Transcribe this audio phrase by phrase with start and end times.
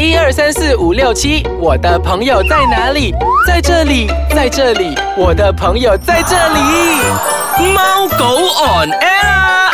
[0.00, 3.12] 一二三四五六七，我的朋友在哪里？
[3.46, 7.74] 在这里，在这里，我的朋友在这里。
[7.74, 9.70] 猫狗 on air 啊。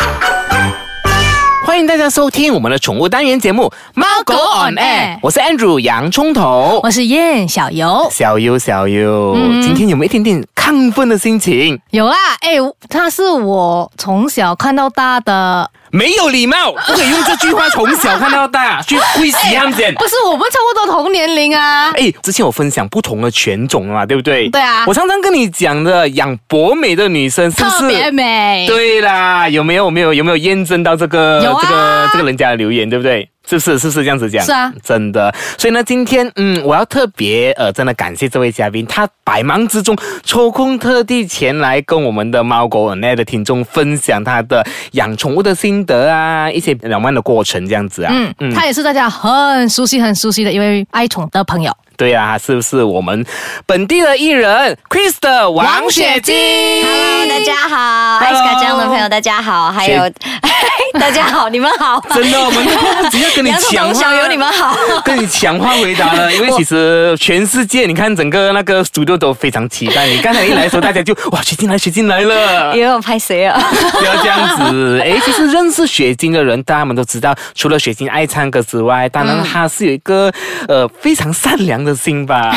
[1.64, 8.08] 欢迎大家收听我们的宠物单元节目《猫狗 on air》，我是 Andrew 洋葱头，我是燕小游。
[8.10, 11.80] 小优小优，今天有没有一点点亢奋的心情？
[11.90, 12.56] 有啊，哎，
[12.88, 15.70] 他是我从小看到大的。
[15.96, 19.72] 没有礼貌，不可以用这句话从小看到大去威胁他们。
[19.94, 21.90] 不是，我们差不多同年龄啊。
[21.92, 24.46] 哎，之前我分享不同的犬种嘛，对不对？
[24.50, 24.84] 对啊。
[24.86, 28.66] 我常常跟你讲的，养博美的女生是不是特别美？
[28.68, 29.90] 对啦，有没有？
[29.90, 30.12] 没有？
[30.12, 31.40] 有没有验证到这个？
[31.42, 31.60] 有啊。
[31.62, 33.26] 这个这个人家的留言，对不对？
[33.46, 33.78] 是不是？
[33.78, 34.44] 是不是这样子讲？
[34.44, 35.32] 是啊，真的。
[35.56, 48.12] 所以呢，今天嗯，我要特别呃，真的感谢这位嘉宾，他百忙之中抽空特地前来跟我们的猫狗 n 的听众分享他的养宠物的心得啊，一些两万的过程这样子啊。
[48.12, 51.72] 嗯嗯，他也是大家很熟悉、很熟悉的一位爱宠的朋友。
[51.96, 53.24] 对啊，是不是我们
[53.64, 60.02] 本地的艺人 Chris 的王雪晶？Hello，大家好，爱斯卡这样的朋友大家好，还有
[61.00, 62.02] 大家好，你们好。
[62.14, 66.32] 真的，我们迫不及待跟你抢小有，你们好，跟你抢话回答了。
[66.34, 70.18] 因为其实全世界，你看整个那个 studio 都非常期待你。
[70.20, 72.76] 刚才一来的时候，大家就哇，雪晶来，雪晶来了。
[72.76, 73.58] 因为我拍谁啊？
[73.98, 75.00] 不要这样子。
[75.02, 80.30] 哎，其实认识雪晶的人，大家们都知道，除了雪晶爱唱歌之外，当然她是有一个
[80.68, 81.85] 呃非常善良。
[81.86, 82.54] 的心吧，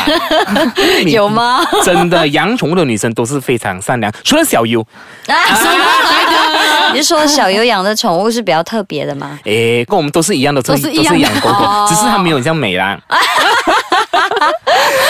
[1.08, 1.62] 有吗？
[1.86, 4.86] 真的，养宠物的女生都是非常善良，除了小优。
[6.92, 9.40] 你是说小优养的宠物是比较特别的吗？
[9.46, 13.00] 哎，跟我们都是一样的，都是一样养狗狗，只是它没有这样美啦。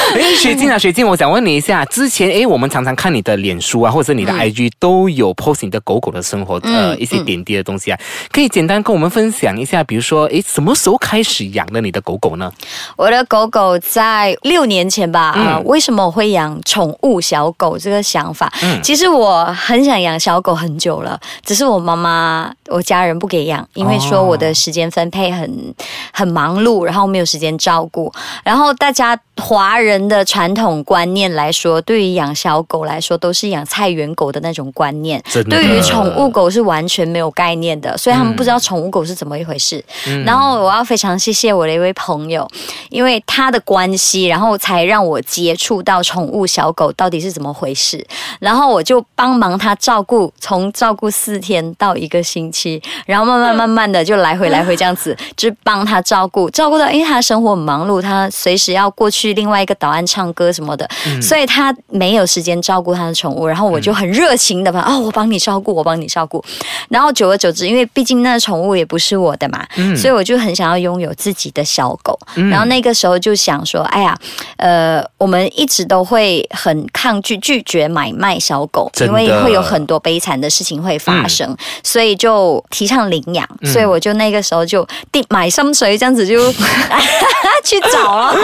[0.15, 7.99] 哎，雪静啊，雪静，我想问你一下，之前哎，我们常常看你的脸书啊，或者你的 IG 都有 post 你的狗狗的生活，呃，一些点滴的东西啊，
[8.31, 12.51] 可以简单跟我们分享一下，比如说，哎，什么时候开始养的你的狗狗呢？
[12.95, 18.51] 我的狗狗在六年前吧，啊，为什么我会养宠物小狗这个想法？
[18.63, 25.75] 嗯，其实我很想养小狗很久了，只是我妈妈、我家人不给养，因为说我的时间分配很
[26.11, 28.11] 很忙碌，然后没有时间照顾，
[28.43, 29.17] 然后大家。
[29.41, 35.21] 华人的传统观念来说，对于养小狗来说，都是养菜园狗的那种观念。
[35.49, 39.83] 对于宠物狗是完全没有概念的，所以他们不知道宠物狗是怎么一回事。
[40.25, 42.47] 然后我要非常谢谢我的一位朋友，
[42.89, 48.05] 因为他的关系，然后才让我接触到宠物小狗到底是怎么回事。
[48.39, 59.29] 然后我就帮忙他照顾，从照顾四天到一个星期，然后慢慢慢慢的就来回来回这样子，就帮他照顾，照顾到因为他生活很忙碌，他随时要过去。
[59.39, 60.87] 另外一个导案唱歌什么的，
[61.19, 66.43] 所以他没有时间照顾他的宠物，然后我就很热情的吧，哦，我帮你照顾，我帮你照顾。
[66.89, 69.65] 然后久而久之，因为毕竟那宠物也不是我的嘛，
[69.97, 72.17] 所以我就很想要拥有自己的小狗。
[72.51, 74.15] 然后那个时候就想说，哎呀，
[74.57, 83.47] 呃，我们一直都会很抗拒拒绝买卖小狗，因为会有很多悲惨的事情会发生，所以就提倡领养。
[83.65, 86.51] 所以我就那个时候就定买心水，这样子就
[87.63, 88.35] 去找了。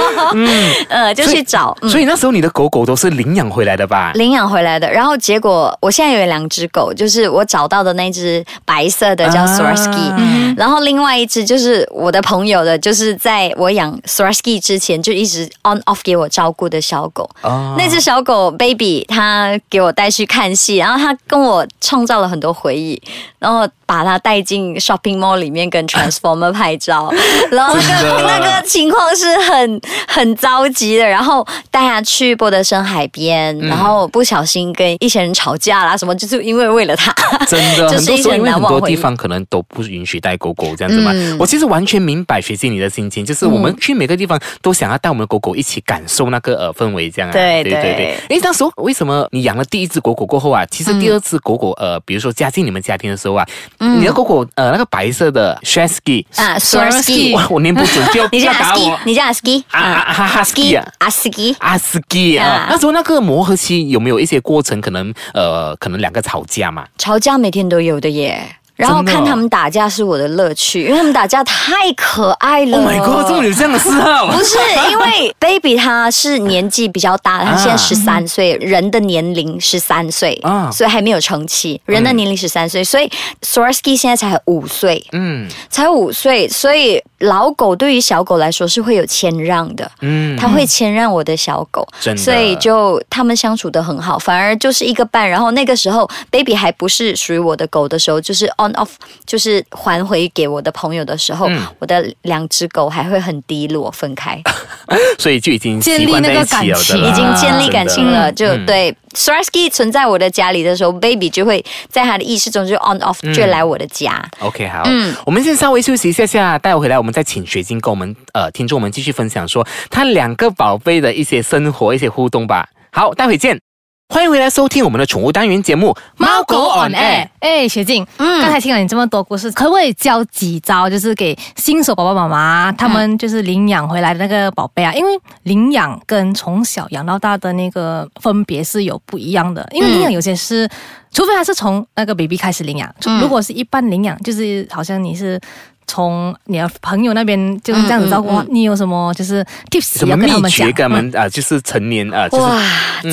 [0.89, 4.13] 呃，就去找，所以那时候你的狗狗都是领养回来的吧？
[4.15, 17.29] 领养回来的，然后结果我现在有两只狗，就是我找到的那只白色的叫 Swarovski，然后另外一只就是我的朋友的，就是在我养 Swarovski 之前就一直 on off 给我照顾的小狗。
[17.77, 23.01] 那只小狗 Baby，它给我带去看戏，然后它跟我创造了很多回忆，
[23.39, 27.11] 然后把它带进 shopping mall 里面跟 Transformer 拍照，
[27.51, 30.35] 然后那个那个情况是很很。
[30.35, 37.11] 着急的，然后带他去波德森海边，然后不小心跟一些人吵架啦，什么就是因为为了他，
[37.47, 41.11] 真的 很多时候因为很多地方可能都不允许带狗狗这样子嘛。
[41.39, 47.33] 我其实完全明白学习你的心情，就是我们去每个地方都想要带我们的狗狗一起感受那个呃氛围这样啊。
[47.33, 48.17] 对对对。
[48.29, 53.47] 哎，那时候为什么你养了第一只狗狗过后啊，其实第二次狗狗呃，比如说加进你们家庭的时候啊，
[53.79, 60.01] 你的狗狗呃那个白色的 Shasky 啊 s w a s k y 哇，我念不准， 就要打我，你叫 Asky 啊。
[60.15, 62.67] 哈斯基啊，阿斯基，阿斯基啊！
[62.69, 64.79] 那时候那个磨合期有没有一些过程？
[64.81, 66.85] 可能呃，可能两个吵架嘛？
[66.97, 68.55] 吵架每天都有的耶。
[68.75, 72.77] 然后看他们打架是我的乐趣，因为他们打架太可爱了。
[72.77, 74.27] Oh my god，终于有这样的嗜好？
[74.35, 74.57] 不是，
[74.91, 81.79] 因为 Baby 他是年纪比较大，他 现在十三岁，人的年龄十三岁啊，所以还没有成器。
[81.85, 83.09] 人的年龄十三岁，所以
[83.41, 91.87] s w a r s k y 现在才五岁，嗯，才五岁，所以老狗对于小狗来说是会有谦让的，嗯，他会谦让我的小狗，
[92.17, 95.29] 所以就他们相处的很好，反而就是一个半。
[95.29, 98.51] 然后那个时候 Baby 还不是属于我的狗的时候，就是。
[98.67, 98.89] On off，
[99.25, 101.47] 就是还回给我的朋友的时候，
[101.79, 104.41] 我的两只狗还会很低落分开，
[105.19, 108.95] 所以就已经建立那个感情，已经建立感情了，就嗯对。
[109.17, 114.21] s w a r s k y 存在我的家里的时候，baby 就会在他的意识中就 on off 就来我的家。
[114.39, 122.67] OK，好，嗯我们先稍微休息一下下，待会回来我们再请水晶跟我们呃听众们继续分享说他两个宝贝的一些生活、一些互动吧。
[122.91, 123.64] 好，待会见。
[124.07, 134.93] 欢迎回来收听我们的宠物单元节目《猫狗 on air，哎，雪静，嗯，刚才听了你这么多故事，可不可以教几招，就是给新手爸爸妈妈他们就是领养回来的那个宝贝啊？
[134.93, 135.09] 因为
[135.43, 140.69] 领养跟从小养到大的那个分别是有不一样的，因为领养有些是，
[141.11, 145.41] 除非他是从那个 baby 开始领养，如果是一般领养，就是好像你是。
[145.87, 150.73] 从你的朋友那边就是这样子照顾，你有什么就是 tips 什么要跟他秘诀们讲？
[150.73, 152.61] 跟他们啊、就是成年啊、就是哇，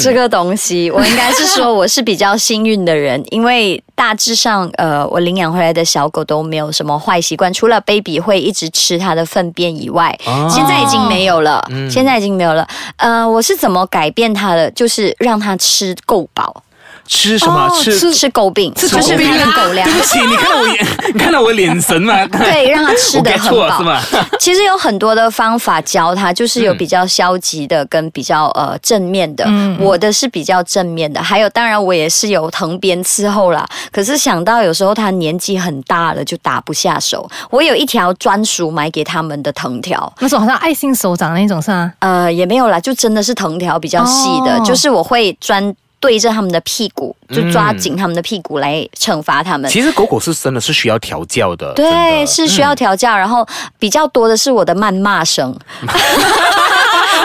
[0.01, 12.67] 这个东西，我应该是说我是比较幸运的人，因为大致上，呃，我领养回来的小狗都没有什么坏习惯，除了 baby 会一直吃它的粪便以外，哦现在已经没有了，现在已经没有了。
[12.97, 14.71] 呃，我是怎么改变它的？
[14.73, 16.63] 就是让它吃够饱，
[17.07, 17.99] 吃什么、哦吃。
[17.99, 20.01] 吃吃狗饼，吃就是狗饼它的狗粮对。
[20.01, 22.27] 不起，你看到我眼，你看到我眼神吗？
[22.29, 23.85] 对，让他吃我的很饱是。
[23.85, 24.01] 吗？
[24.39, 29.45] 其实有很多的方法教他，就是有比较消极的跟比较呃正面的。
[29.47, 33.67] 嗯我的是比较正面的，还有当然我也是有藤鞭伺候啦。
[33.91, 37.29] 可是想到有时候他年纪很大了，就打不下手。
[37.51, 40.13] 我有一条专属买给他们的藤条。
[40.21, 41.93] 那种好像爱心手掌那种是吗？
[41.99, 49.71] 呃，也没有啦，就真的是藤条比较细的，哦就是我会专对着他们的屁股，就抓嗯紧他们的屁股来惩罚他们。
[49.71, 53.47] 其实狗狗是真的是需要调教的，对，是需要调教，然后
[53.79, 55.57] 比较多的是我的谩骂声。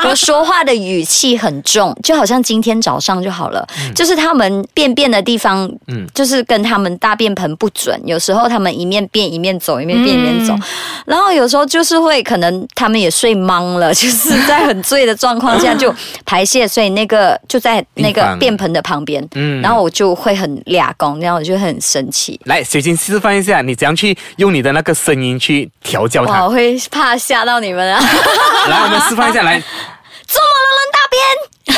[0.09, 6.05] 我说话的语气很重，就好像今天早上就好了，就是他们便便的地方，嗯。
[6.13, 10.61] 就是跟他们大便盆不准，有时候他们一面便一面走，一面便一面走，嗯。
[11.05, 15.93] 然后有时候就是会可能他们也睡懵了， 就是在很醉的状况下就
[16.25, 19.61] 排泄，所以那个就在那个便盆的旁边，嗯。
[19.61, 22.39] 然后我就会很俩公，然后我就很生气。
[22.45, 26.49] 来，水晶示范一下，你怎样去用你的那个声音去调教哇，它我？
[26.49, 28.01] 会怕吓到你们啊！
[28.69, 29.61] 来，我们示范一下，来，
[30.27, 30.66] 这么，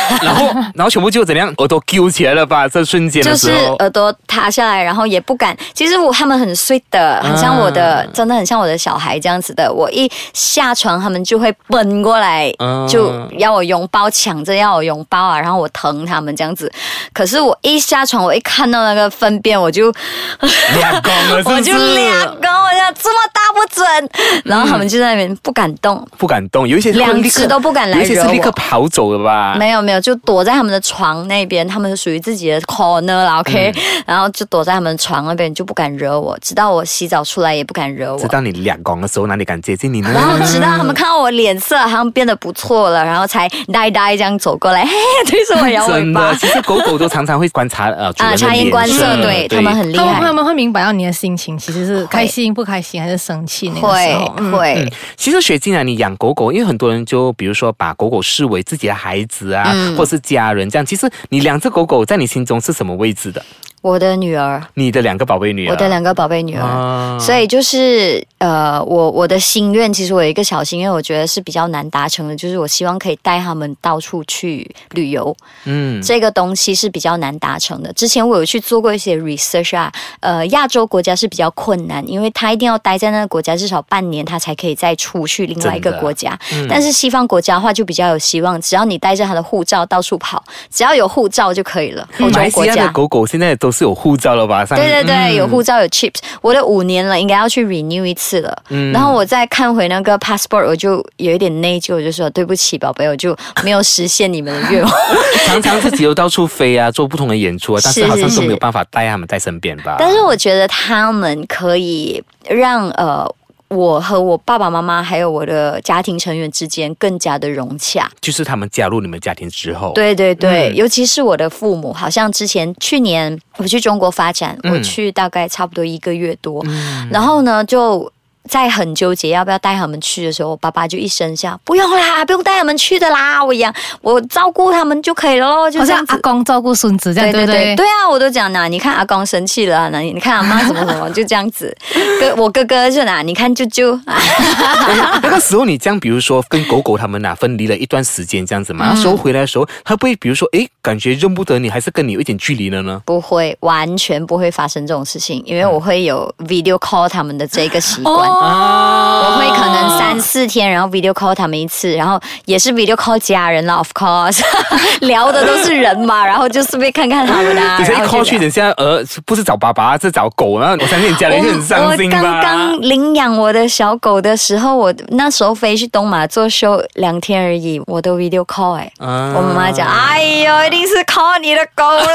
[0.21, 2.67] 然后，然后全部就怎样，耳朵揪起来了吧？
[2.67, 5.56] 这瞬间就是耳朵塌下来，然后也不敢。
[5.73, 9.71] 其实我他们很 sweet 的，很像我的，真的很像我的小孩这样子的。
[9.71, 16.71] 我一下床，他们就会奔过来，嗯就要我拥抱，抢着要我拥抱啊，然后我疼他们这样子。
[17.13, 19.88] 可是我一下床，我一看到那个粪便，我就
[20.41, 21.95] 我就是？
[21.95, 24.09] 两个，我想这么大不准，
[24.45, 26.06] 然后他们就在那边不敢动。
[26.17, 29.56] 不敢动，有一些会两立刻只都不敢来有一些是立刻跑走了吧？
[29.57, 33.74] 没有没有，就躲在他们的床那边，他们是属于自己的 corner 啦，OK，、
[34.06, 40.12] 然嗯后就躲在他们床那边，就不敢惹我，直到我洗澡出来也不敢惹我直到你两公的时候，哪里敢接近你呢？
[40.13, 44.92] 然后直到他们看到我脸色好像变得不错了，然后才呆呆这样走过来， 嘿，
[45.25, 46.38] 对着我摇尾真巴的，。
[46.38, 50.34] 其实狗狗都常常会观察呃啊，察言观色，对他们很厉害他们他。
[50.40, 54.34] 们会明白到你的心情，其实是开心不开心还是生气那个时会候。
[54.38, 60.86] 嗯会嗯，其实雪静啊，你养狗狗，因为很多人就比如说把狗狗视为自己的孩子啊，嗯或是家人这样。
[60.86, 63.44] 其实你两只狗狗在你心中是什么位置的？
[63.81, 66.62] 我的女儿，你的两个宝贝女儿，我的两个宝贝女儿。
[66.62, 75.36] 啊所以就是呃，我我的心愿，其实我有一个小心愿，我觉得是比较难达成的，就是我希望可以带他们到处去旅游。
[75.66, 77.92] 嗯这个东西是比较难达成的。
[77.94, 86.38] 之前我有去做过一些 research 啊，呃，亚洲国家是比较困难，因为他一定要待在那个国家至少半年，他才可以再出去另外一个国家。
[86.54, 92.07] 嗯但是西方国家的话就比较有希望，只要你带着他的护照到处跑，只要有护照就可以了。
[92.19, 92.76] 欧洲国家。
[92.86, 94.66] 的狗狗现在都是有护照了吧？
[94.66, 98.64] 上对对对，嗯有护照有 chips，我的五年了，应该要去 renew 一次了。
[98.69, 104.92] 嗯然后我再看回那个 passport，我就有一点内疚，我就说对不起，宝贝，我就没有实现你们的愿望。
[105.47, 109.95] 常常自己又到处飞啊， 做不同的演出啊，但是是是是好像都没有办法带他们在身边吧？
[109.99, 113.30] 但是我觉得他们可以让呃。
[113.69, 120.76] 我和我爸爸妈妈还有我的家庭成员之间更加的融洽，就是他们加入你们家庭之后，对对对，嗯。
[120.76, 124.73] 尤其是我的父母，好像之前去年我去中国发展，嗯。
[124.73, 126.66] 我去大概差不多一个月多，
[127.11, 128.11] 然后呢就。
[128.49, 136.13] 在很纠结要不要带他们去的时候，我爸爸就一声笑：“不用啦，不用带他们去的啦，我养我照顾他们就可以了咯。”就像这样子。
[136.13, 137.75] 阿公照顾孙子这样，对不对？
[137.75, 141.75] 对啊，我都讲呐，你看阿公生气了啊，那你你看阿妈 怎么怎么，就这样子。
[142.19, 143.97] 哥，我哥哥就拿，你看舅舅，
[145.21, 153.01] 那个时候你这样，比如说跟狗狗他们呐、分离了一段时间这样子嘛，那时候回来的时候，他不会比如说诶，感觉认不得你，还是跟你有一点距离了呢？
[153.06, 158.15] 不会，完全不会发生这种事情，因为我会有 video call 他们的这个习惯。
[158.29, 164.42] 哦，啊我会可能三四天，然后 video call 他们一次，然后也是 video call 家人啦，of course，
[165.02, 167.78] 聊的都是人嘛， 然后就顺便看看他们啊。
[167.78, 172.18] 等下一 call 就去，等下呃，不是找爸爸，是找狗，然后我相信你家人会很伤心吧？
[172.18, 182.04] 我刚刚领养我的小狗的时候，我那时候飞去东马做秀两天而已，我都 video call 哎、啊我妈妈讲，哎呦，一定是 call 你的狗了，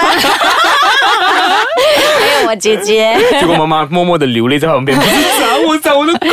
[2.21, 3.17] 还有我姐姐。
[3.41, 6.29] 结果妈妈默默的流泪在旁边，不是找我找我的狗。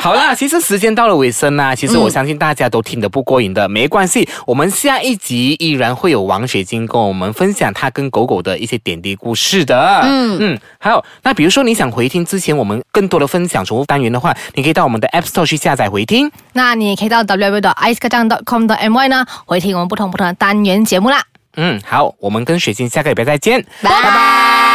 [0.00, 10.00] 好啦，其实时间到了尾声啦，其实我相信大家都听得不过瘾的，没关系，我们下一集依然会有王雪晶跟我们分享她跟狗狗的一些点滴故事的。
[10.04, 16.30] 嗯嗯，还有，那比如说你想回听之前我们更多的分享宠物单元的话，你可以到我们的 App Store 去下载回听。
[16.52, 21.22] 那你也可以到 www.icekacang.com.my 呢，回听我们不同不同的单元节目啦。
[21.56, 23.64] 嗯，好，我们跟雪晶下个礼拜再见。
[23.82, 24.67] 拜拜。